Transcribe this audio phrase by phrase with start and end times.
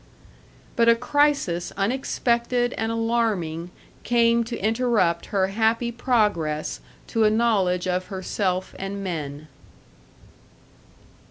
[0.75, 3.69] But a crisis unexpected and alarming
[4.03, 9.47] came to interrupt her happy progress to a knowledge of herself and men.